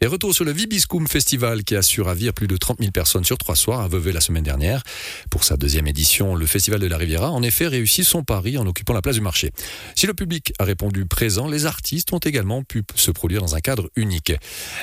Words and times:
Et 0.00 0.06
retour 0.06 0.32
sur 0.32 0.44
le 0.44 0.52
Vibiscum 0.52 1.08
Festival 1.08 1.64
qui 1.64 1.74
a 1.74 1.82
su 1.82 2.02
ravir 2.02 2.32
plus 2.32 2.46
de 2.46 2.56
30 2.56 2.78
000 2.78 2.92
personnes 2.92 3.24
sur 3.24 3.36
trois 3.36 3.56
soirs 3.56 3.80
à 3.80 3.88
Vevey 3.88 4.12
la 4.12 4.20
semaine 4.20 4.44
dernière. 4.44 4.84
Pour 5.28 5.42
sa 5.42 5.56
deuxième 5.56 5.88
édition, 5.88 6.36
le 6.36 6.46
Festival 6.46 6.78
de 6.78 6.86
la 6.86 6.96
Riviera 6.96 7.32
en 7.32 7.42
effet 7.42 7.66
réussit 7.66 8.04
son 8.04 8.22
pari 8.22 8.58
en 8.58 8.66
occupant 8.68 8.92
la 8.92 9.02
place 9.02 9.16
du 9.16 9.20
marché. 9.20 9.50
Si 9.96 10.06
le 10.06 10.14
public 10.14 10.52
a 10.60 10.64
répondu 10.64 11.04
présent, 11.04 11.48
les 11.48 11.66
artistes 11.66 12.12
ont 12.12 12.18
également 12.18 12.62
pu 12.62 12.84
se 12.94 13.10
produire 13.10 13.40
dans 13.40 13.56
un 13.56 13.60
cadre 13.60 13.90
unique. 13.96 14.32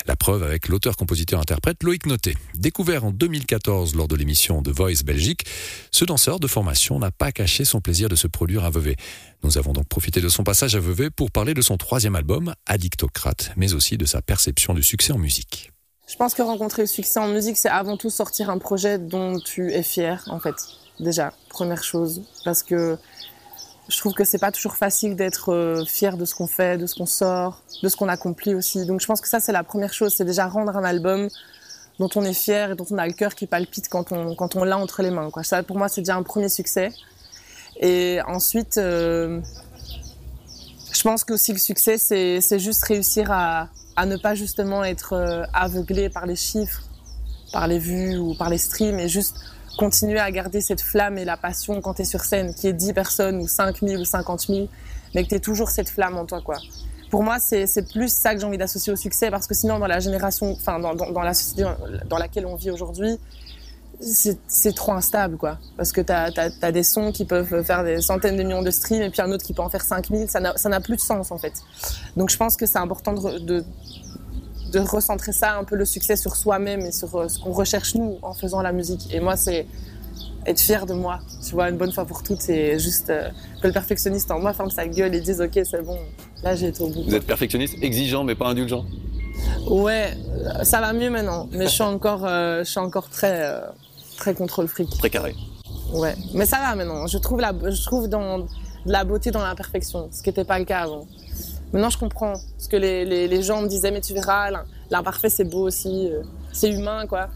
La 0.06 0.18
preuve 0.18 0.44
avec 0.44 0.68
l'auteur-compositeur-interprète 0.68 1.82
Loïc 1.84 2.08
Noté. 2.08 2.36
Découvert 2.56 3.06
en 3.06 3.12
2014 3.12 3.96
lors 3.96 4.10
de 4.10 4.18
l'émission 4.18 4.62
The 4.62 4.70
Voice 4.70 5.04
Belgique, 5.06 5.46
ce 5.92 6.04
danseur 6.04 6.42
de 6.42 6.48
formation 6.48 7.00
n'a 7.00 7.12
pas 7.12 7.32
caché 7.32 7.64
son 7.64 7.80
plaisir 7.80 8.10
de 8.10 8.18
se 8.18 8.28
produire 8.28 8.66
à 8.66 8.70
Vevey. 8.70 8.98
Nous 9.44 9.58
avons 9.58 9.74
donc 9.74 9.88
profité 9.88 10.20
de 10.20 10.28
son 10.28 10.44
passage 10.44 10.76
à 10.76 10.80
Vevey 10.80 11.10
pour 11.10 11.32
parler 11.32 11.54
de 11.54 11.62
son 11.62 11.78
troisième 11.78 12.16
album, 12.16 12.54
Addictocrate, 12.66 13.52
mais 13.56 13.74
aussi 13.74 13.96
de 13.96 14.06
sa 14.06 14.22
perception 14.22 14.74
du 14.74 14.84
succès 14.84 15.05
en 15.14 15.18
musique. 15.18 15.72
Je 16.08 16.16
pense 16.18 16.34
que 16.34 16.42
rencontrer 16.42 16.84
le 16.84 16.88
succès 16.88 17.20
en 17.20 17.28
musique, 17.28 17.58
c'est 17.58 17.70
avant 17.70 17.98
tout 17.98 18.10
sortir 18.10 18.50
un 18.50 18.60
projet 18.60 19.00
dont 19.00 19.40
tu 19.40 19.74
es 19.74 19.84
fier, 19.84 20.24
en 20.28 20.40
fait. 20.40 20.56
Déjà, 21.00 21.34
première 21.50 21.84
chose. 21.84 22.22
Parce 22.44 22.64
que 22.64 22.98
je 23.88 23.98
trouve 23.98 24.14
que 24.14 24.24
c'est 24.24 24.40
pas 24.40 24.52
toujours 24.52 24.76
facile 24.76 25.16
d'être 25.16 25.52
euh, 25.52 25.86
fier 25.86 26.18
de 26.18 26.26
ce 26.26 26.34
qu'on 26.34 26.48
fait, 26.48 26.78
de 26.78 26.88
ce 26.88 26.96
qu'on 26.96 27.06
sort, 27.06 27.62
de 27.84 27.90
ce 27.90 27.96
qu'on 27.96 28.08
accomplit 28.08 28.56
aussi. 28.56 28.86
Donc 28.86 29.02
je 29.02 29.06
pense 29.06 29.22
que 29.22 29.28
ça, 29.28 29.40
c'est 29.40 29.52
la 29.52 29.64
première 29.64 29.94
chose. 29.94 30.14
C'est 30.16 30.26
déjà 30.26 30.48
rendre 30.48 30.76
un 30.76 30.84
album 30.84 31.28
dont 32.00 32.10
on 32.16 32.24
est 32.24 32.34
fier 32.34 32.72
et 32.72 32.76
dont 32.76 32.86
on 32.90 32.98
a 32.98 33.08
le 33.08 33.14
cœur 33.14 33.36
qui 33.36 33.48
palpite 33.48 33.90
quand 33.90 34.12
on, 34.12 34.64
l'a 34.64 34.78
entre 34.78 35.02
les 35.02 35.12
mains. 35.12 35.30
Quoi. 35.30 35.44
Ça, 35.44 35.64
pour 35.64 35.78
moi, 35.78 35.88
c'est 35.88 36.02
déjà 36.02 36.16
un 36.16 36.24
premier 36.24 36.50
succès. 36.50 36.92
Et 37.80 38.20
ensuite, 38.28 38.78
euh, 38.78 39.42
je 40.96 41.02
pense 41.04 41.26
que 41.26 41.34
aussi 41.34 41.52
le 41.52 41.58
succès, 41.58 41.98
c'est 41.98 42.60
juste 42.60 42.84
réussir 42.86 43.30
à, 43.32 43.68
ne 44.06 44.16
pas 44.16 44.34
justement 44.34 44.84
être 44.84 45.14
euh, 45.14 45.44
aveuglé 45.54 46.10
par 46.10 46.26
les 46.26 46.36
chiffres, 46.36 46.84
par 47.52 47.68
les 47.68 47.80
vues 47.80 48.18
ou 48.18 48.34
par 48.36 48.50
les 48.50 48.58
streams, 48.58 49.00
et 49.00 49.10
juste 49.10 49.38
continuer 49.78 50.20
à 50.20 50.32
garder 50.32 50.62
cette 50.62 50.82
flamme 50.82 51.18
et 51.18 51.26
la 51.26 51.36
passion 51.36 51.82
quand 51.82 51.96
tu 51.96 52.04
es 52.04 52.06
sur 52.06 52.22
scène, 52.22 52.54
qui 52.54 52.68
est 52.68 52.74
10 52.74 52.94
personnes 52.94 53.38
ou 53.42 53.48
5 53.48 53.82
000 53.82 54.02
ou 54.02 54.06
50 54.06 54.48
000, 54.48 54.68
mais 55.14 55.24
que 55.26 55.36
tu 55.36 55.42
toujours 55.42 55.70
cette 55.70 55.90
flamme 55.90 56.18
en 56.18 56.26
toi. 56.26 56.42
quoi. 56.42 56.58
Pour 57.12 57.24
moi, 57.24 57.40
c'est 57.40 57.68
plus 57.92 58.10
ça 58.10 58.34
que 58.34 58.40
j'ai 58.40 58.48
envie 58.48 58.58
d'associer 58.58 58.94
au 58.94 58.96
succès, 58.98 59.30
parce 59.30 59.48
que 59.48 59.54
sinon, 59.54 59.80
dans 59.80 59.88
la 59.88 60.00
génération, 60.00 60.54
enfin, 60.54 60.80
dans 60.80 61.22
la 61.22 61.34
société 61.34 61.66
dans 62.10 62.18
laquelle 62.18 62.46
on 62.46 62.56
vit 62.56 62.72
aujourd'hui, 62.72 63.20
c'est 64.00 64.76
trop 64.76 64.94
instable, 64.94 65.38
quoi. 65.38 65.58
Parce 65.78 65.92
que 65.92 66.02
tu 66.02 66.12
as, 66.12 66.72
des 66.72 66.84
sons 66.84 67.12
qui 67.12 67.26
peuvent 67.26 67.64
faire 67.64 67.84
des 67.84 68.02
centaines 68.02 68.38
de 68.38 68.44
millions 68.44 68.62
de 68.62 68.72
streams 68.72 69.02
et 69.02 69.10
puis 69.10 69.22
un 69.22 69.32
autre 69.32 69.44
qui 69.44 69.54
peut 69.54 69.62
en 69.62 69.70
faire 69.70 69.84
5000. 69.84 70.30
Ça 70.30 70.40
n'a 70.40 70.82
plus 70.82 70.96
de 70.96 71.02
sens, 71.02 71.32
en 71.32 71.38
fait. 71.38 71.54
Donc 72.18 72.30
je 72.30 72.38
pense 72.38 72.56
que 72.56 72.66
c'est 72.66 72.78
important 72.78 73.14
de, 73.14 73.40
de, 73.40 73.64
de, 74.72 74.80
recentrer 74.80 75.32
ça, 75.32 75.58
un 75.58 75.64
peu 75.64 75.76
le 75.76 75.86
succès 75.86 76.16
sur 76.16 76.36
soi-même 76.36 76.82
et 76.82 76.92
sur 76.92 77.16
euh, 77.16 77.28
ce 77.28 77.40
qu'on 77.40 77.52
recherche, 77.52 77.96
nous, 77.96 78.18
en 78.22 78.34
faisant 78.34 78.62
la 78.62 78.72
musique. 78.72 79.14
Et 79.14 79.20
moi, 79.20 79.36
c'est 79.36 79.66
être 80.46 80.60
fier 80.60 80.86
de 80.86 80.94
moi, 80.94 81.20
tu 81.46 81.54
vois, 81.54 81.70
une 81.70 81.78
bonne 81.78 81.92
fois 81.92 82.06
pour 82.06 82.24
toutes. 82.24 82.42
C'est 82.42 82.80
juste 82.80 83.10
euh, 83.10 83.30
que 83.62 83.68
le 83.68 83.74
perfectionniste 83.74 84.30
en 84.32 84.40
moi 84.40 84.54
ferme 84.54 84.70
sa 84.70 84.88
gueule 84.88 85.16
et 85.16 85.22
dise, 85.22 85.42
OK, 85.42 85.54
c'est 85.54 85.84
bon, 85.84 85.98
là, 86.44 86.56
j'ai 86.56 86.68
été 86.68 86.82
au 86.82 86.88
bout. 86.88 87.04
Vous 87.04 87.16
êtes 87.16 87.26
perfectionniste, 87.26 87.76
exigeant, 87.82 88.24
mais 88.24 88.36
pas 88.36 88.48
indulgent? 88.48 88.86
Ouais, 89.68 90.16
ça 90.64 90.80
va 90.80 90.94
mieux 90.94 91.10
maintenant, 91.10 91.50
mais 91.52 91.66
je 91.66 91.72
suis 91.72 91.84
encore, 91.84 92.26
euh, 92.26 92.60
je 92.60 92.70
suis 92.70 92.80
encore 92.80 93.10
très, 93.10 93.52
Très 94.18 94.34
contrôle 94.34 94.68
fric. 94.68 94.90
Très 94.98 95.10
carré. 95.10 95.36
Ouais, 95.94 96.16
mais 96.34 96.46
ça 96.46 96.58
va 96.58 96.76
maintenant. 96.76 97.08
Je 97.08 97.18
trouve, 97.18 97.40
la, 97.40 97.54
je 97.70 97.84
trouve 97.84 98.08
dans, 98.08 98.40
de 98.40 98.48
la 98.86 99.04
beauté 99.04 99.32
dans 99.32 99.42
l'imperfection, 99.42 100.10
ce 100.12 100.22
qui 100.22 100.30
n'était 100.30 100.44
pas 100.44 100.60
le 100.60 100.66
cas 100.66 100.82
avant. 100.82 101.08
Maintenant, 101.74 101.90
je 101.90 101.98
comprends. 101.98 102.34
ce 102.58 102.68
que 102.68 102.78
les, 102.78 103.06
les, 103.06 103.28
les 103.28 103.44
gens 103.44 103.62
me 103.62 103.68
disaient, 103.68 103.92
mais 103.92 104.02
tu 104.02 104.14
verras, 104.14 104.50
l'imparfait, 104.90 105.30
c'est 105.30 105.44
beau 105.44 105.64
aussi. 105.68 106.10
Euh, 106.12 106.22
c'est 106.54 106.70
humain, 106.70 107.06
quoi. 107.08 107.28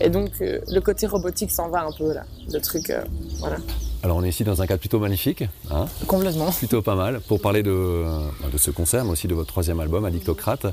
Et 0.00 0.08
donc, 0.08 0.30
euh, 0.40 0.60
le 0.68 0.80
côté 0.80 1.06
robotique 1.06 1.50
s'en 1.50 1.68
va 1.68 1.84
un 1.84 1.92
peu, 1.92 2.12
là. 2.12 2.24
Le 2.52 2.60
truc, 2.60 2.90
euh, 2.90 3.04
voilà. 3.38 3.56
Alors 4.02 4.16
on 4.16 4.24
est 4.24 4.30
ici 4.30 4.42
dans 4.42 4.60
un 4.60 4.66
cadre 4.66 4.80
plutôt 4.80 4.98
magnifique. 4.98 5.44
Hein 5.70 5.86
Complètement. 6.08 6.50
Plutôt 6.50 6.82
pas 6.82 6.96
mal. 6.96 7.20
Pour 7.20 7.40
parler 7.40 7.62
de, 7.62 8.04
de 8.52 8.58
ce 8.58 8.72
concert, 8.72 9.04
mais 9.04 9.12
aussi 9.12 9.28
de 9.28 9.34
votre 9.34 9.48
troisième 9.48 9.78
album, 9.78 10.04
Addictocrate. 10.04 10.66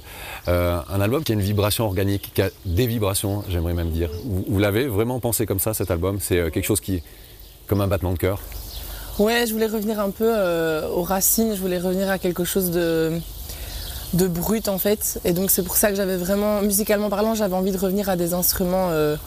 Euh, 0.48 0.80
un 0.90 1.02
album 1.02 1.24
qui 1.24 1.32
a 1.32 1.36
une 1.36 1.42
vibration 1.42 1.86
organique, 1.86 2.32
qui 2.34 2.42
a 2.42 2.50
des 2.66 2.88
vibrations, 2.88 3.44
j'aimerais 3.48 3.76
même 3.76 3.92
dire. 3.92 4.10
Vous, 4.26 4.58
l'avez 4.58 4.88
vraiment 4.88 5.20
pensé 5.20 5.46
comme 5.46 5.60
ça, 5.60 5.76
cet 5.76 5.92
album? 5.92 6.18
C'est 6.20 6.40
euh, 6.40 6.50
quelque 6.50 6.66
chose 6.66 6.80
qui, 6.80 7.04
comme 7.68 7.82
un 7.82 7.88
battement 7.88 8.14
de 8.14 8.18
cœur? 8.18 8.42
Ouais, 9.20 9.46
je 9.46 9.54
voulais 9.54 9.68
revenir 9.68 10.00
un 10.00 10.10
peu 10.10 10.26
euh, 10.28 10.88
aux 10.88 11.04
racines, 11.04 11.54
je 11.54 11.60
voulais 11.60 11.78
revenir 11.78 12.10
à 12.10 12.18
quelque 12.18 12.46
chose 12.46 12.72
de, 12.72 13.12
de 14.14 14.28
brut 14.28 14.68
en 14.70 14.80
fait. 14.80 15.20
Et 15.26 15.34
donc 15.34 15.52
c'est 15.52 15.64
pour 15.64 15.76
ça 15.76 15.90
que 15.90 15.96
j'avais 15.96 16.18
vraiment, 16.18 16.62
musicalement 16.62 17.10
parlant, 17.10 17.36
j'avais 17.36 17.56
envie 17.56 17.72
de 17.72 17.78
revenir 17.78 18.10
à 18.10 18.16
des 18.16 18.34
instruments 18.34 18.90
euh, 18.90 19.18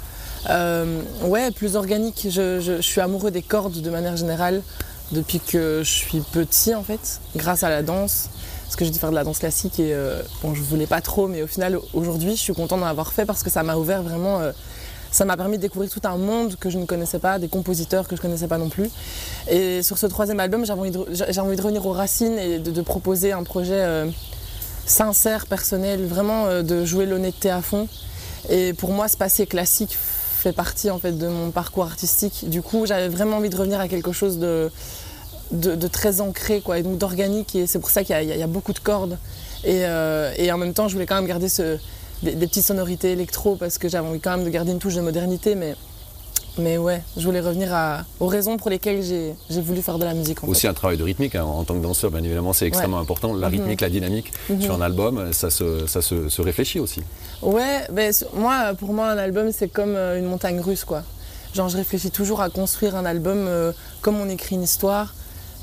ouais, 0.49 1.51
plus 1.51 1.77
organique. 1.77 2.27
Je, 2.31 2.79
suis 2.81 3.01
amoureux 3.01 3.31
des 3.31 3.43
cordes 3.43 3.81
de 3.81 3.91
manière 3.91 4.17
générale 4.17 4.63
depuis 5.13 5.41
que 5.41 5.83
je 5.85 5.91
suis 5.91 6.21
petit 6.21 6.75
en 6.75 6.83
fait, 6.83 7.21
grâce 7.37 7.63
à 7.63 7.71
la 7.71 7.83
danse. 7.83 8.29
Parce 8.65 8.77
que 8.77 8.85
j'ai 8.87 8.91
dû 8.91 8.99
faire 8.99 9.11
de 9.11 9.15
la 9.15 9.25
danse 9.25 9.39
classique 9.39 9.79
et 9.81 9.93
euh, 9.93 10.23
bon, 10.43 10.55
je 10.55 10.63
voulais 10.63 10.87
pas 10.87 11.03
trop, 11.03 11.29
mais 11.29 11.43
au 11.43 11.47
final 11.47 11.79
aujourd'hui, 11.93 12.37
je 12.37 12.41
suis 12.41 12.55
contente 12.55 12.81
d'en 12.81 12.87
avoir 12.87 13.13
fait 13.13 13.27
parce 13.27 13.43
que 13.43 13.51
ça 13.51 13.63
m'a 13.63 13.77
ouvert 13.77 14.03
vraiment. 14.03 14.41
Euh, 14.41 14.53
ça 15.13 15.27
m'a 15.27 15.37
permis 15.37 15.59
de 15.59 15.63
découvrir 15.63 15.91
tout 15.91 16.01
un 16.05 16.17
monde 16.17 16.57
que 16.57 16.71
je 16.71 16.79
ne 16.79 16.87
connaissais 16.87 17.19
pas, 17.19 17.39
des 17.39 17.49
compositeurs 17.49 18.09
que 18.09 18.17
je 18.17 18.21
ne 18.21 18.23
connaissais 18.23 18.49
pas 18.49 18.57
non 18.57 18.71
plus. 18.71 18.91
Et 19.49 19.83
sur 19.83 19.99
ce 19.99 20.07
troisième 20.07 20.41
album, 20.41 20.65
j'avais 20.65 20.81
envie, 20.81 20.91
de, 20.91 21.63
revenir 21.63 21.87
aux 21.87 21.93
racines 21.93 22.39
et 22.39 22.59
de, 22.59 22.81
proposer 22.81 23.33
un 23.33 23.43
projet 23.43 23.79
euh, 23.79 24.07
sincère, 24.87 25.47
personnel, 25.47 26.07
vraiment 26.07 26.47
euh, 26.47 26.63
de 26.63 26.87
jouer 26.87 27.05
l'honnêteté 27.05 27.51
à 27.51 27.61
fond. 27.61 27.89
Et 28.49 28.73
pour 28.73 28.91
moi, 28.91 29.07
ce 29.07 29.19
passé 29.19 29.47
classique 29.47 29.99
fait 30.43 30.53
partie 30.53 30.91
en 30.91 30.99
fait 30.99 31.13
de 31.13 31.29
mon 31.29 31.51
parcours 31.51 31.85
artistique. 31.85 32.49
Du 32.49 32.63
coup, 32.63 32.85
j'avais 32.87 33.09
vraiment 33.09 33.37
envie 33.39 33.49
de 33.49 33.57
revenir 33.57 33.81
à 33.81 33.89
quelque 33.89 34.13
chose 34.13 34.39
de, 34.39 34.71
de, 35.53 35.89
très 35.89 36.21
ancré, 36.21 36.61
quoi, 36.61 36.79
et 36.79 36.83
donc 36.83 36.99
d'organique. 36.99 37.55
Et 37.55 37.67
c'est 37.67 37.79
pour 37.79 37.91
ça 37.91 38.05
qu'il 38.05 38.17
y, 38.23 38.43
a 38.43 38.47
beaucoup 38.47 38.73
de 38.73 38.79
cordes. 38.79 39.19
Et, 39.65 39.85
euh, 39.85 40.33
et, 40.37 40.51
en 40.51 40.59
même 40.59 40.75
temps, 40.75 40.89
je 40.89 40.95
voulais 40.95 41.07
quand 41.07 41.15
même 41.15 41.27
garder 41.27 41.49
ce, 41.49 41.79
des, 42.23 42.33
des 42.35 42.47
petites 42.47 42.65
sonorités 42.65 43.13
électro 43.13 43.57
parce 43.57 43.79
que 43.79 43.89
j'avais 43.89 44.09
envie 44.09 44.21
quand 44.21 44.37
même 44.37 44.45
de 44.45 44.51
garder 44.51 44.73
une 44.73 44.79
touche 44.81 44.95
de 44.95 45.01
modernité, 45.01 45.55
mais 45.55 45.77
mais 46.59 46.77
ouais, 46.77 47.03
je 47.17 47.25
voulais 47.25 47.41
revenir 47.41 47.73
à, 47.75 48.05
aux 48.21 48.27
raisons 48.27 48.59
pour 48.59 48.69
lesquelles 48.69 49.03
j'ai 49.03 49.61
voulu 49.61 49.81
faire 49.81 49.99
de 49.99 50.05
la 50.05 50.13
musique. 50.13 50.45
Aussi 50.45 50.67
un 50.67 50.75
travail 50.75 50.99
de 50.99 51.03
rythmique, 51.03 51.35
hein, 51.35 51.45
en 51.45 51.65
tant 51.65 51.75
que 51.75 51.83
danseur, 51.83 52.11
bien 52.11 52.23
évidemment, 52.23 52.53
c'est 52.53 52.67
extrêmement 52.67 52.99
important. 52.99 53.35
La 53.35 53.49
mhm. 53.49 53.57
rythmique, 53.57 53.81
la 53.81 53.89
dynamique 53.89 54.33
mhm. 54.51 54.61
sur 54.61 54.75
un 54.75 54.83
album, 54.83 55.33
ça 55.33 55.51
se, 55.51 55.87
ça 55.87 56.03
se, 56.03 56.29
se 56.29 56.43
réfléchit 56.43 56.79
aussi. 56.79 57.03
Ouais, 57.41 57.87
ben, 57.91 58.13
moi, 58.35 58.75
pour 58.79 58.93
moi, 58.93 59.09
un 59.09 59.19
album, 59.19 59.51
c'est 59.51 59.69
comme 59.69 59.95
euh, 59.97 60.19
une 60.19 60.27
montagne 60.27 60.61
russe, 60.61 60.85
quoi. 60.85 61.03
Genre, 61.55 61.69
je 61.69 61.77
réfléchis 61.77 62.11
toujours 62.11 62.43
à 62.43 62.51
construire 62.51 62.97
un 62.97 63.05
album 63.05 63.47
euh, 63.49 63.73
comme 64.03 64.21
on 64.21 64.29
écrit 64.29 64.57
une 64.57 64.63
histoire. 64.63 65.15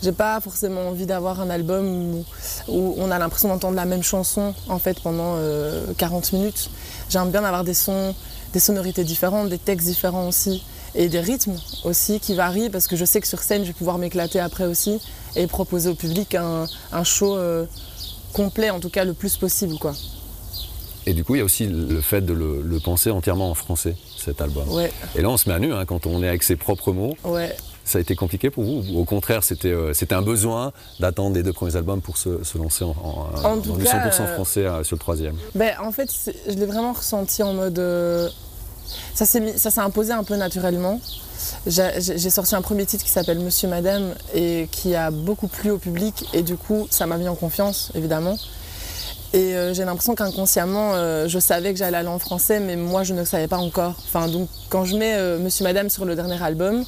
J'ai 0.02 0.12
pas 0.12 0.40
forcément 0.40 0.88
envie 0.88 1.06
d'avoir 1.06 1.42
un 1.42 1.50
album 1.50 1.86
où, 1.86 2.26
où 2.70 2.96
on 2.98 3.12
a 3.12 3.20
l'impression 3.20 3.50
d'entendre 3.50 3.76
la 3.76 3.86
même 3.86 4.04
chanson 4.04 4.54
en 4.70 4.80
fait 4.80 5.00
pendant 5.02 5.36
euh, 5.38 5.86
40 5.98 6.32
minutes. 6.34 6.70
J'aime 7.10 7.32
bien 7.32 7.44
avoir 7.44 7.66
des 7.66 7.74
sons, 7.74 8.16
des 8.54 8.60
sonorités 8.60 9.04
différentes, 9.04 9.50
des 9.50 9.58
textes 9.58 9.88
différents 9.88 10.28
aussi 10.28 10.64
et 10.96 11.10
des 11.10 11.20
rythmes 11.20 11.56
aussi 11.84 12.20
qui 12.20 12.36
varient 12.36 12.70
parce 12.70 12.88
que 12.88 12.96
je 12.96 13.06
sais 13.06 13.22
que 13.22 13.28
sur 13.28 13.40
scène 13.40 13.64
je 13.64 13.68
vais 13.68 13.74
pouvoir 13.74 13.98
m'éclater 13.98 14.40
après 14.40 14.66
aussi 14.66 15.00
et 15.36 15.48
proposer 15.48 15.90
au 15.90 15.96
public 15.96 16.36
un, 16.36 16.66
un 16.92 17.04
show 17.04 17.38
euh, 17.38 17.66
complet 18.34 18.70
en 18.70 18.80
tout 18.80 18.90
cas 18.90 19.04
le 19.06 19.14
plus 19.14 19.38
possible 19.38 19.76
quoi. 19.78 19.94
Et 21.06 21.14
du 21.14 21.24
coup, 21.24 21.34
il 21.34 21.40
y 21.40 21.42
a 21.42 21.46
aussi 21.46 21.66
le 21.66 22.02
fait 22.02 22.22
de 22.22 22.34
le, 22.34 22.62
le 22.62 22.80
penser 22.80 23.10
entièrement 23.10 23.50
en 23.50 23.56
français, 23.56 23.96
cet 24.18 24.42
album. 24.42 24.70
Ouais. 24.70 24.92
Et 25.16 25.22
là, 25.24 25.30
on 25.30 25.38
se 25.38 25.50
met 25.50 25.56
à 25.56 25.60
nu 25.60 25.74
hein, 25.74 25.86
quand 25.86 26.06
on 26.06 26.22
est 26.22 26.28
avec 26.28 26.44
ses 26.44 26.56
propres 26.56 26.92
mots. 26.92 27.16
Ouais. 27.24 27.56
Ça 27.84 27.98
a 27.98 28.02
été 28.02 28.16
compliqué 28.16 28.52
pour 28.52 28.64
vous 28.64 28.84
Au 28.96 29.06
contraire, 29.06 29.44
c'était 29.44 29.72
euh, 29.72 29.94
un 30.12 30.22
besoin 30.22 30.72
d'attendre 31.00 31.36
les 31.36 31.42
deux 31.42 31.54
premiers 31.54 31.76
albums 31.76 32.02
pour 32.02 32.18
se, 32.18 32.44
se 32.44 32.58
lancer 32.60 32.84
en, 32.84 32.90
en, 32.90 33.30
en, 33.44 33.58
en 33.58 33.60
100% 33.60 34.22
euh, 34.22 34.36
français 34.36 34.66
euh, 34.66 34.84
sur 34.84 34.98
le 34.98 35.00
troisième? 35.00 35.36
ben, 35.56 35.74
En 35.82 35.92
fait, 35.92 36.12
je 36.48 36.54
l'ai 36.54 36.66
vraiment 36.68 36.94
ressenti 36.94 37.42
en 37.42 37.54
mode... 37.54 37.80
Ça 39.14 39.26
s'est 39.26 39.80
imposé 39.80 40.14
un 40.14 40.24
peu 40.24 40.36
naturellement. 40.36 41.00
J'ai 41.68 42.30
sorti 42.30 42.56
un 42.56 42.62
premier 42.62 42.86
titre 42.86 43.04
qui 43.04 43.12
s'appelle 43.12 43.40
Monsieur 43.40 43.68
Madame 43.68 44.14
et 44.34 44.68
qui 44.72 44.96
a 44.96 45.12
beaucoup 45.12 45.48
plu 45.48 45.72
au 45.72 45.78
public 45.78 46.26
et 46.34 46.42
du 46.42 46.58
coup 46.58 46.88
ça 46.90 47.06
m'a 47.06 47.18
mis 47.18 47.28
en 47.28 47.36
confiance 47.36 47.92
évidemment. 47.96 48.38
Et 49.32 49.56
euh, 49.56 49.74
j'ai 49.74 49.86
l'impression 49.86 50.16
qu'inconsciemment 50.16 50.94
euh, 50.96 51.28
je 51.28 51.38
savais 51.38 51.72
que 51.72 51.78
j'allais 51.78 51.98
aller 51.98 52.08
en 52.08 52.18
français 52.18 52.60
mais 52.60 52.76
moi 52.76 53.04
je 53.04 53.14
ne 53.14 53.24
savais 53.24 53.48
pas 53.48 53.58
encore. 53.58 53.96
Enfin 54.06 54.28
donc 54.28 54.50
quand 54.70 54.86
je 54.86 54.98
mets 54.98 55.14
euh, 55.16 55.38
Monsieur 55.38 55.64
Madame 55.64 55.90
sur 55.90 56.06
le 56.06 56.16
dernier 56.16 56.42
album, 56.42 56.84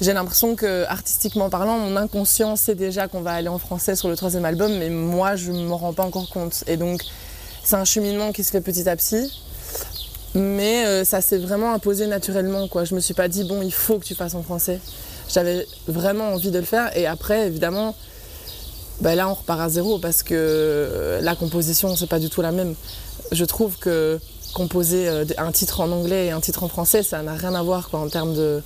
j'ai 0.00 0.12
l'impression 0.12 0.56
que 0.56 0.84
artistiquement 0.84 1.50
parlant 1.50 1.78
mon 1.78 1.96
inconscient 1.96 2.56
sait 2.56 2.74
déjà 2.74 3.08
qu'on 3.08 3.20
va 3.20 3.32
aller 3.32 3.48
en 3.48 3.58
français 3.58 3.94
sur 3.94 4.08
le 4.08 4.16
troisième 4.16 4.44
album 4.44 4.72
mais 4.78 4.88
moi 4.88 5.36
je 5.36 5.52
ne 5.52 5.64
m'en 5.66 5.76
rends 5.76 5.92
pas 5.92 6.04
encore 6.04 6.28
compte. 6.28 6.64
Et 6.66 6.76
donc 6.76 7.02
c'est 7.62 7.76
un 7.76 7.84
cheminement 7.84 8.32
qui 8.32 8.42
se 8.42 8.50
fait 8.50 8.60
petit 8.60 8.88
à 8.88 8.96
petit. 8.96 9.30
Mais 10.36 10.84
euh, 10.84 11.04
ça 11.04 11.22
s'est 11.22 11.38
vraiment 11.38 11.72
imposé 11.72 12.06
naturellement. 12.06 12.68
Quoi. 12.68 12.84
Je 12.84 12.94
me 12.94 13.00
suis 13.00 13.14
pas 13.14 13.26
dit, 13.26 13.44
bon, 13.44 13.62
il 13.62 13.72
faut 13.72 13.98
que 13.98 14.04
tu 14.04 14.14
fasses 14.14 14.34
en 14.34 14.42
français. 14.42 14.80
J'avais 15.32 15.66
vraiment 15.88 16.34
envie 16.34 16.50
de 16.50 16.58
le 16.58 16.64
faire. 16.64 16.94
Et 16.96 17.06
après, 17.06 17.46
évidemment, 17.46 17.94
ben 19.00 19.14
là 19.14 19.28
on 19.28 19.34
repart 19.34 19.60
à 19.60 19.68
zéro 19.68 19.98
parce 19.98 20.22
que 20.22 20.34
euh, 20.34 21.20
la 21.20 21.36
composition 21.36 21.94
c'est 21.96 22.08
pas 22.08 22.18
du 22.18 22.30
tout 22.30 22.40
la 22.40 22.52
même. 22.52 22.74
Je 23.30 23.44
trouve 23.44 23.76
que 23.76 24.18
composer 24.54 25.06
euh, 25.08 25.24
un 25.36 25.52
titre 25.52 25.80
en 25.80 25.90
anglais 25.90 26.26
et 26.26 26.30
un 26.30 26.40
titre 26.40 26.62
en 26.62 26.68
français 26.68 27.02
ça 27.02 27.20
n'a 27.20 27.34
rien 27.34 27.54
à 27.54 27.62
voir 27.62 27.90
quoi, 27.90 28.00
en 28.00 28.08
termes 28.08 28.34
de 28.34 28.62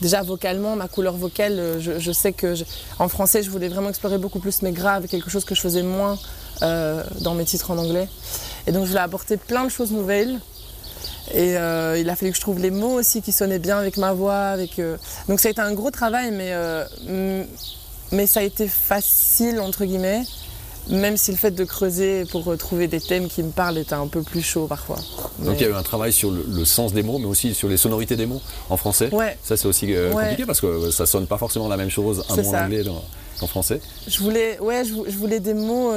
déjà 0.00 0.22
vocalement 0.22 0.76
ma 0.76 0.88
couleur 0.88 1.14
vocale 1.14 1.78
je, 1.78 2.12
sais 2.12 2.32
que 2.32 2.54
en 2.98 3.08
français 3.08 3.42
je 3.42 3.50
voulais 3.50 3.68
vraiment 3.68 3.90
explorer 3.90 4.16
beaucoup 4.16 4.38
plus 4.38 4.62
mes 4.62 4.72
graves 4.72 5.08
quelque 5.08 5.28
chose 5.28 5.44
que 5.44 5.54
je 5.54 5.60
faisais 5.60 5.82
moins 5.82 6.18
dans 6.60 7.34
mes 7.34 7.44
titres 7.44 7.70
en 7.70 7.76
anglais 7.76 8.08
et 8.66 8.72
donc 8.72 8.84
je 8.84 8.88
voulais 8.88 9.00
apporter 9.00 9.36
plein 9.36 9.64
de 9.64 9.70
choses 9.70 9.90
nouvelles 9.90 10.38
et 11.34 11.56
euh, 11.56 11.98
il 11.98 12.08
a 12.10 12.16
fallu 12.16 12.30
que 12.30 12.36
je 12.36 12.40
trouve 12.40 12.58
les 12.58 12.70
mots 12.70 12.92
aussi 12.98 13.22
qui 13.22 13.32
sonnaient 13.32 13.58
bien 13.58 13.78
avec 13.78 13.96
ma 13.96 14.12
voix 14.12 14.36
avec 14.36 14.78
euh, 14.78 14.96
donc 15.28 15.40
ça 15.40 15.48
a 15.48 15.50
été 15.50 15.60
un 15.60 15.72
gros 15.72 15.90
travail 15.90 16.30
mais 16.30 16.50
euh, 16.52 16.84
mais 18.12 18.26
ça 18.26 18.40
a 18.40 18.42
été 18.42 18.68
facile 18.68 19.60
entre 19.60 19.84
guillemets 19.84 20.22
même 20.88 21.16
si 21.16 21.32
le 21.32 21.36
fait 21.36 21.50
de 21.50 21.64
creuser 21.64 22.24
pour 22.26 22.56
trouver 22.56 22.86
des 22.86 23.00
thèmes 23.00 23.26
qui 23.26 23.42
me 23.42 23.50
parlent 23.50 23.76
était 23.78 23.94
un 23.94 24.06
peu 24.06 24.22
plus 24.22 24.40
chaud 24.42 24.66
parfois 24.68 24.98
Donc 25.40 25.56
il 25.58 25.62
y 25.62 25.66
a 25.66 25.70
eu 25.70 25.74
un 25.74 25.82
travail 25.82 26.12
sur 26.12 26.30
le, 26.30 26.44
le 26.48 26.64
sens 26.64 26.92
des 26.92 27.02
mots, 27.02 27.18
mais 27.18 27.26
aussi 27.26 27.54
sur 27.54 27.68
les 27.68 27.76
sonorités 27.76 28.14
des 28.14 28.26
mots 28.26 28.40
en 28.70 28.76
français. 28.76 29.08
Ouais. 29.12 29.36
Ça 29.42 29.56
c'est 29.56 29.66
aussi 29.66 29.86
Ouais. 29.86 30.10
compliqué 30.12 30.46
parce 30.46 30.60
que 30.60 30.92
ça 30.92 31.04
sonne 31.06 31.26
pas 31.26 31.38
forcément 31.38 31.66
la 31.66 31.76
même 31.76 31.90
chose 31.90 32.22
un 32.30 32.36
mot 32.36 32.48
en 32.54 32.64
anglais 32.64 32.84
qu'en 33.40 33.48
français. 33.48 33.80
Je 34.06 34.20
voulais, 34.20 34.60
ouais, 34.60 34.84
je 34.84 35.16
voulais 35.16 35.40
des 35.40 35.54
mots. 35.54 35.90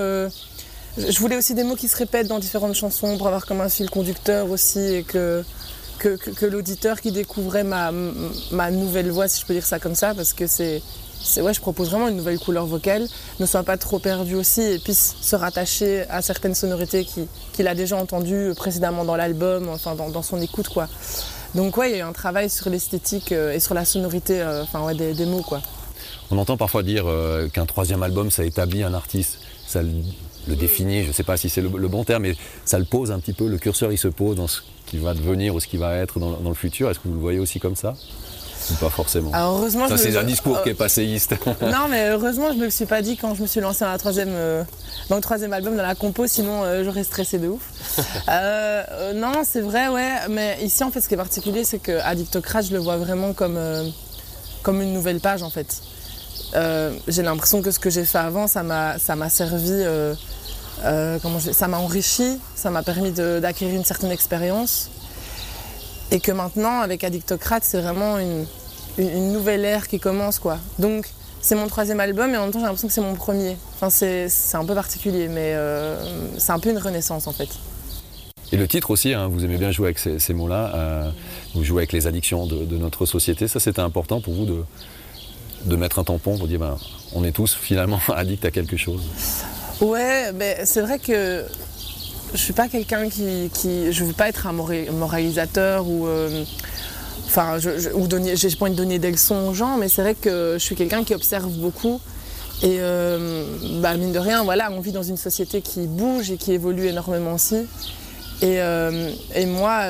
Je 1.07 1.19
voulais 1.19 1.37
aussi 1.37 1.53
des 1.53 1.63
mots 1.63 1.75
qui 1.75 1.87
se 1.87 1.95
répètent 1.97 2.27
dans 2.27 2.39
différentes 2.39 2.75
chansons 2.75 3.17
pour 3.17 3.27
avoir 3.27 3.45
comme 3.45 3.61
un 3.61 3.69
fil 3.69 3.89
conducteur 3.89 4.49
aussi 4.49 4.79
et 4.79 5.03
que 5.03 5.43
que, 5.99 6.45
l'auditeur 6.45 7.01
qui 7.01 7.11
découvrait 7.11 7.65
ma, 7.65 7.91
ma 8.51 8.71
nouvelle 8.71 9.11
voix, 9.11 9.27
si 9.27 9.41
je 9.41 9.45
peux 9.45 9.53
dire 9.53 9.65
ça 9.65 9.79
comme 9.79 9.95
ça, 9.95 10.15
parce 10.15 10.31
que 10.31 10.47
c'est 10.47 10.81
ouais, 11.41 11.53
je 11.53 11.59
propose 11.59 11.89
vraiment 11.89 12.07
une 12.07 12.15
nouvelle 12.15 12.39
couleur 12.39 12.65
vocale, 12.65 13.05
ne 13.41 13.45
soit 13.45 13.63
pas 13.63 13.75
trop 13.75 13.99
perdu 13.99 14.35
aussi 14.35 14.61
et 14.61 14.79
puisse 14.79 15.15
se 15.19 15.35
rattacher 15.35 16.05
à 16.09 16.21
certaines 16.21 16.55
sonorités 16.55 17.03
qui- 17.03 17.27
qu'il 17.51 17.67
a 17.67 17.75
déjà 17.75 17.97
entendues 17.97 18.53
précédemment 18.55 19.03
dans 19.03 19.17
l'album, 19.17 19.67
enfin 19.67 19.93
dans, 19.95 20.09
dans 20.09 20.21
son 20.23 20.39
écoute 20.41 20.69
quoi. 20.69 20.87
Donc 21.53 21.75
ouais, 21.75 21.89
il 21.89 21.97
y 21.97 21.99
a 21.99 22.05
eu 22.05 22.07
un 22.07 22.13
travail 22.13 22.49
sur 22.49 22.69
l'esthétique 22.69 23.33
euh, 23.33 23.51
et 23.51 23.59
sur 23.59 23.73
la 23.73 23.83
sonorité, 23.83 24.39
euh, 24.41 24.63
enfin 24.63 24.81
ouais, 24.85 24.95
des, 24.95 25.13
des 25.13 25.25
mots 25.25 25.41
quoi. 25.43 25.61
On 26.31 26.37
entend 26.37 26.55
parfois 26.55 26.81
dire 26.81 27.03
euh, 27.07 27.49
qu'un 27.49 27.65
troisième 27.65 28.03
album 28.03 28.31
ça 28.31 28.45
établit 28.45 28.83
un 28.83 28.93
artiste, 28.93 29.39
ça 29.67 29.81
le, 30.47 30.55
définit. 30.55 31.03
Je 31.05 31.11
sais 31.11 31.23
pas 31.23 31.37
si 31.37 31.49
c'est 31.49 31.61
le, 31.61 31.69
le 31.75 31.87
bon 31.87 32.03
terme, 32.03 32.23
mais 32.23 32.35
ça 32.65 32.79
le 32.79 32.85
pose 32.85 33.11
un 33.11 33.19
petit 33.19 33.33
peu. 33.33 33.47
Le 33.47 33.57
curseur 33.57 33.91
il 33.91 33.97
se 33.97 34.07
pose 34.07 34.35
dans 34.35 34.47
ce 34.47 34.61
qui 34.85 34.97
va 34.97 35.13
devenir 35.13 35.55
ou 35.55 35.59
ce 35.59 35.67
qui 35.67 35.77
va 35.77 35.95
être 35.95 36.19
dans, 36.19 36.31
dans 36.31 36.49
le 36.49 36.55
futur. 36.55 36.89
Est-ce 36.89 36.99
que 36.99 37.07
vous 37.07 37.13
le 37.15 37.19
voyez 37.19 37.39
aussi 37.39 37.59
comme 37.59 37.75
ça 37.75 37.95
ou 38.71 38.75
pas 38.75 38.89
forcément 38.89 39.31
Alors 39.33 39.57
heureusement, 39.57 39.87
Ça 39.87 39.97
c'est 39.97 40.11
me- 40.11 40.19
un 40.19 40.23
discours 40.23 40.57
euh, 40.57 40.63
qui 40.63 40.69
est 40.69 40.73
passéiste. 40.73 41.33
Non, 41.61 41.87
mais 41.89 42.09
heureusement, 42.09 42.51
je 42.51 42.57
me 42.57 42.65
le 42.65 42.69
suis 42.69 42.85
pas 42.85 43.01
dit 43.01 43.17
quand 43.17 43.33
je 43.33 43.41
me 43.41 43.47
suis 43.47 43.61
lancée 43.61 43.83
dans, 43.85 43.91
la 43.91 43.97
troisième, 43.97 44.29
euh, 44.31 44.63
dans 45.09 45.15
le 45.15 45.21
troisième 45.21 45.53
album, 45.53 45.75
dans 45.75 45.81
la 45.81 45.95
compo, 45.95 46.27
sinon 46.27 46.63
euh, 46.63 46.83
j'aurais 46.83 47.03
stressé 47.03 47.37
de 47.39 47.47
ouf. 47.47 47.61
Euh, 48.29 49.13
non, 49.13 49.31
c'est 49.43 49.61
vrai, 49.61 49.87
ouais, 49.87 50.11
mais 50.29 50.57
ici, 50.61 50.83
en 50.83 50.91
fait, 50.91 51.01
ce 51.01 51.07
qui 51.07 51.13
est 51.15 51.17
particulier, 51.17 51.63
c'est 51.63 51.79
que 51.79 51.99
Addictocrate, 51.99 52.65
je 52.67 52.73
le 52.73 52.79
vois 52.79 52.97
vraiment 52.97 53.33
comme, 53.33 53.57
comme 54.61 54.81
une 54.81 54.93
nouvelle 54.93 55.19
page, 55.19 55.41
en 55.41 55.49
fait. 55.49 55.81
Euh, 56.55 56.91
j'ai 57.07 57.21
l'impression 57.21 57.61
que 57.61 57.71
ce 57.71 57.79
que 57.79 57.89
j'ai 57.89 58.05
fait 58.05 58.17
avant, 58.17 58.47
ça 58.47 58.63
m'a 58.63 59.29
servi, 59.29 59.71
euh, 59.71 60.15
euh, 60.83 61.19
ça 61.51 61.67
m'a 61.67 61.77
enrichi, 61.77 62.39
ça 62.55 62.69
m'a 62.69 62.83
permis 62.83 63.11
d'acquérir 63.11 63.75
une 63.75 63.85
certaine 63.85 64.11
expérience. 64.11 64.89
Et 66.11 66.19
que 66.19 66.31
maintenant, 66.31 66.79
avec 66.81 67.03
Addictocrate, 67.03 67.63
c'est 67.63 67.79
vraiment 67.81 68.17
une, 68.17 68.45
nouvelle 69.31 69.63
ère 69.63 69.87
qui 69.87 69.99
commence, 69.99 70.39
quoi. 70.39 70.57
Donc, 70.79 71.07
c'est 71.41 71.55
mon 71.55 71.67
troisième 71.67 71.99
album 71.99 72.33
et 72.33 72.37
en 72.37 72.41
même 72.41 72.51
temps, 72.51 72.59
j'ai 72.59 72.65
l'impression 72.65 72.87
que 72.87 72.93
c'est 72.93 73.01
mon 73.01 73.13
premier. 73.13 73.55
Enfin, 73.75 73.89
c'est 73.89 74.27
un 74.55 74.65
peu 74.65 74.73
particulier, 74.73 75.27
mais 75.27 75.53
euh, 75.53 75.97
c'est 76.37 76.51
un 76.51 76.59
peu 76.59 76.69
une 76.69 76.79
renaissance, 76.79 77.27
en 77.27 77.31
fait. 77.31 77.49
Et 78.51 78.57
le 78.57 78.67
titre 78.67 78.89
aussi, 78.89 79.13
hein, 79.13 79.27
vous 79.27 79.45
aimez 79.45 79.57
bien 79.57 79.71
jouer 79.71 79.93
avec 79.95 79.99
ces, 79.99 80.33
mots-là, 80.33 80.71
euh, 80.73 81.11
vous 81.53 81.63
jouez 81.63 81.81
avec 81.81 81.93
les 81.93 82.07
addictions 82.07 82.47
de 82.47 82.77
notre 82.77 83.05
société. 83.05 83.47
Ça, 83.47 83.59
c'était 83.59 83.81
important 83.81 84.19
pour 84.19 84.33
vous 84.33 84.45
de, 84.45 84.63
de 85.65 85.75
mettre 85.75 85.99
un 85.99 86.03
tampon 86.03 86.37
pour 86.37 86.47
dire, 86.47 86.59
ben, 86.59 86.77
on 87.13 87.23
est 87.23 87.31
tous 87.31 87.53
finalement 87.53 87.99
addicts 88.15 88.45
à 88.45 88.51
quelque 88.51 88.77
chose. 88.77 89.01
Ouais, 89.81 90.31
mais 90.33 90.59
c'est 90.65 90.81
vrai 90.81 90.99
que 90.99 91.45
je 92.33 92.37
suis 92.37 92.53
pas 92.53 92.67
quelqu'un 92.67 93.09
qui, 93.09 93.49
qui. 93.53 93.91
Je 93.91 94.03
veux 94.03 94.13
pas 94.13 94.29
être 94.29 94.47
un 94.47 94.53
mora- 94.53 94.91
moralisateur 94.91 95.87
ou. 95.87 96.07
euh, 96.07 96.43
Enfin, 97.25 97.59
je, 97.59 97.69
donner, 98.07 98.35
j'ai 98.35 98.49
pas 98.55 98.65
envie 98.65 98.71
de 98.71 98.77
donner 98.77 98.97
des 98.97 99.11
leçons 99.11 99.49
aux 99.49 99.53
gens, 99.53 99.77
mais 99.77 99.87
c'est 99.87 100.01
vrai 100.01 100.15
que 100.15 100.55
je 100.57 100.63
suis 100.63 100.75
quelqu'un 100.75 101.03
qui 101.03 101.13
observe 101.13 101.47
beaucoup. 101.51 102.01
Et 102.63 102.77
euh, 102.79 103.45
bah, 103.81 103.95
mine 103.97 104.11
de 104.11 104.17
rien, 104.17 104.43
voilà, 104.43 104.71
on 104.71 104.79
vit 104.79 104.91
dans 104.91 105.03
une 105.03 105.15
société 105.15 105.61
qui 105.61 105.85
bouge 105.85 106.31
et 106.31 106.37
qui 106.37 106.53
évolue 106.53 106.87
énormément 106.87 107.35
aussi. 107.35 107.57
Et, 108.41 108.59
euh, 108.61 109.11
et 109.35 109.45
moi, 109.45 109.83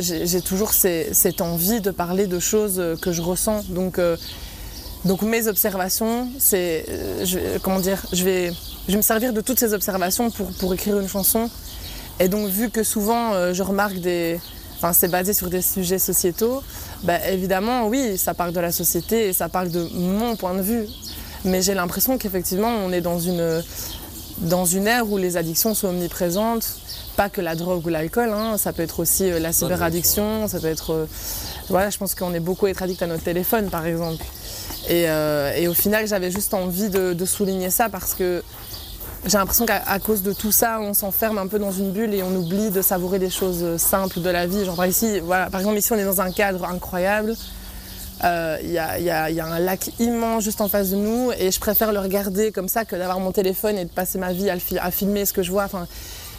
j'ai 0.00 0.40
toujours 0.40 0.72
cette 0.72 1.40
envie 1.40 1.80
de 1.80 1.92
parler 1.92 2.26
de 2.26 2.40
choses 2.40 2.82
que 3.00 3.12
je 3.12 3.22
ressens. 3.22 3.62
Donc, 3.68 4.00
donc 5.04 5.22
mes 5.22 5.48
observations, 5.48 6.28
c'est, 6.38 6.84
euh, 6.88 7.58
comment 7.62 7.80
dire, 7.80 8.00
je 8.12 8.24
vais, 8.24 8.52
je 8.86 8.92
vais 8.92 8.98
me 8.98 9.02
servir 9.02 9.32
de 9.32 9.40
toutes 9.40 9.58
ces 9.58 9.74
observations 9.74 10.30
pour, 10.30 10.52
pour 10.52 10.72
écrire 10.74 10.98
une 11.00 11.08
chanson. 11.08 11.50
Et 12.20 12.28
donc 12.28 12.48
vu 12.48 12.70
que 12.70 12.84
souvent 12.84 13.32
euh, 13.32 13.52
je 13.52 13.64
remarque 13.64 13.96
des, 13.96 14.38
enfin 14.76 14.92
c'est 14.92 15.08
basé 15.08 15.32
sur 15.32 15.50
des 15.50 15.62
sujets 15.62 15.98
sociétaux, 15.98 16.62
bah, 17.02 17.18
évidemment 17.28 17.88
oui, 17.88 18.16
ça 18.16 18.32
parle 18.32 18.52
de 18.52 18.60
la 18.60 18.70
société 18.70 19.28
et 19.28 19.32
ça 19.32 19.48
parle 19.48 19.70
de 19.70 19.88
mon 19.92 20.36
point 20.36 20.54
de 20.54 20.62
vue. 20.62 20.86
Mais 21.44 21.62
j'ai 21.62 21.74
l'impression 21.74 22.16
qu'effectivement 22.16 22.68
on 22.68 22.92
est 22.92 23.00
dans 23.00 23.18
une, 23.18 23.60
dans 24.38 24.66
une 24.66 24.86
ère 24.86 25.10
où 25.10 25.18
les 25.18 25.36
addictions 25.36 25.74
sont 25.74 25.88
omniprésentes. 25.88 26.76
Pas 27.16 27.28
que 27.28 27.42
la 27.42 27.56
drogue 27.56 27.84
ou 27.84 27.88
l'alcool, 27.90 28.30
hein, 28.30 28.56
ça 28.56 28.72
peut 28.72 28.82
être 28.82 29.00
aussi 29.00 29.30
euh, 29.30 29.38
la 29.38 29.52
cyberaddiction, 29.52 30.48
ça 30.48 30.60
peut 30.60 30.68
être, 30.68 31.06
voilà, 31.68 31.90
je 31.90 31.98
pense 31.98 32.14
qu'on 32.14 32.32
est 32.32 32.40
beaucoup 32.40 32.68
être 32.68 32.82
addict 32.82 33.02
à 33.02 33.06
notre 33.06 33.24
téléphone 33.24 33.68
par 33.68 33.84
exemple. 33.84 34.24
Et, 34.88 35.08
euh, 35.08 35.52
et 35.56 35.68
au 35.68 35.74
final, 35.74 36.06
j'avais 36.06 36.30
juste 36.30 36.54
envie 36.54 36.90
de, 36.90 37.24
souligner 37.24 37.70
ça 37.70 37.88
parce 37.88 38.14
que 38.14 38.42
j'ai 39.24 39.38
l'impression 39.38 39.64
qu'à 39.64 39.98
cause 40.00 40.22
de 40.22 40.32
tout 40.32 40.50
ça, 40.50 40.80
on 40.80 40.94
s'enferme 40.94 41.38
un 41.38 41.46
peu 41.46 41.58
dans 41.58 41.70
une 41.70 41.92
bulle 41.92 42.12
et 42.14 42.22
on 42.22 42.34
oublie 42.34 42.70
de 42.70 42.82
savourer 42.82 43.20
des 43.20 43.30
choses 43.30 43.76
simples 43.76 44.20
de 44.20 44.30
la 44.30 44.46
vie. 44.46 44.64
Genre 44.64 44.74
par 44.74 44.86
ici, 44.86 45.20
par 45.28 45.60
exemple 45.60 45.78
ici, 45.78 45.92
on 45.92 45.98
est 45.98 46.04
dans 46.04 46.20
un 46.20 46.32
cadre 46.32 46.64
incroyable. 46.64 47.36
Euh, 48.24 48.58
Il 48.62 48.70
y, 48.70 48.78
a, 48.78 48.98
il 48.98 49.04
y 49.04 49.40
a- 49.40 49.46
un 49.46 49.58
lac 49.58 49.90
immense 49.98 50.44
juste 50.44 50.60
en 50.60 50.68
face 50.68 50.90
de 50.90 50.96
nous 50.96 51.32
et 51.36 51.50
je 51.50 51.58
préfère 51.58 51.92
le 51.92 51.98
regarder 51.98 52.52
comme 52.52 52.68
ça 52.68 52.84
que 52.84 52.94
d'avoir 52.94 53.18
mon 53.18 53.32
téléphone 53.32 53.76
et 53.78 53.84
de 53.84 53.90
passer 53.90 54.18
ma 54.18 54.32
vie 54.32 54.48
à, 54.48 54.90
filmer 54.90 55.26
ce 55.26 55.32
que 55.32 55.42
je 55.42 55.50
vois. 55.50 55.64
Enfin, 55.64 55.86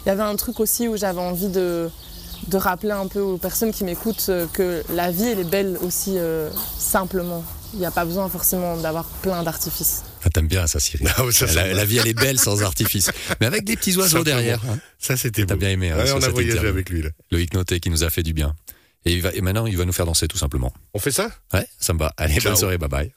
il 0.04 0.08
y 0.08 0.12
avait 0.12 0.22
un 0.22 0.36
truc 0.36 0.60
aussi 0.60 0.88
où 0.88 0.96
j'avais 0.96 1.20
envie 1.20 1.48
de, 1.48 1.90
rappeler 2.52 2.92
un 2.92 3.06
peu 3.06 3.20
aux 3.20 3.36
personnes 3.36 3.72
qui 3.72 3.84
m'écoutent 3.84 4.26
euh, 4.28 4.46
que 4.52 4.82
la 4.92 5.10
vie, 5.10 5.28
elle 5.28 5.40
est 5.40 5.50
belle 5.50 5.78
aussi 5.82 6.18
euh, 6.18 6.48
simplement. 6.78 7.42
Il 7.74 7.80
n'y 7.80 7.86
a 7.86 7.90
pas 7.90 8.04
besoin 8.04 8.28
forcément 8.28 8.76
d'avoir 8.76 9.04
plein 9.04 9.42
d'artifices. 9.42 10.02
Ah, 10.24 10.30
T'aimes 10.30 10.46
bien 10.48 10.66
ça, 10.66 10.78
Cyril. 10.80 11.08
Ah 11.18 11.22
ça, 11.32 11.46
la, 11.46 11.84
vie, 11.84 11.98
elle 11.98 12.06
est 12.06 12.14
belle 12.14 12.38
sans 12.38 12.62
artifice. 12.62 13.10
Mais 13.40 13.46
avec 13.46 13.64
des 13.64 13.76
petits 13.76 13.96
oiseaux 13.96 14.24
derrière. 14.24 14.60
hein. 14.70 14.78
Ça, 14.98 15.16
c'était 15.16 15.44
T'as 15.44 15.56
bien 15.56 15.70
aimé, 15.70 15.90
hein, 15.90 15.98
Ouais, 15.98 16.12
on 16.12 16.22
a 16.22 16.28
voyagé 16.28 16.52
interview. 16.52 16.70
avec 16.70 16.88
lui. 16.88 17.02
Là. 17.02 17.10
Loïc 17.30 17.52
Noté 17.52 17.80
qui 17.80 17.90
nous 17.90 18.04
a 18.04 18.10
fait 18.10 18.22
du 18.22 18.32
bien. 18.32 18.54
Et, 19.04 19.12
il 19.14 19.22
va, 19.22 19.32
et 19.34 19.40
maintenant, 19.42 19.66
il 19.66 19.76
va 19.76 19.84
nous 19.84 19.92
faire 19.92 20.06
danser 20.06 20.28
tout 20.28 20.38
simplement. 20.38 20.72
On 20.94 20.98
fait 20.98 21.10
ça? 21.12 21.30
Ouais, 21.52 21.66
ça 21.78 21.92
me 21.92 21.98
va. 21.98 22.14
Allez, 22.16 22.34
Ciao. 22.40 22.52
bonne 22.52 22.58
soirée, 22.60 22.78
bye 22.78 22.88
bye. 22.88 23.12